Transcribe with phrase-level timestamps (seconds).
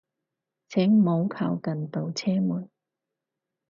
[0.69, 2.71] 請唔好靠近度車門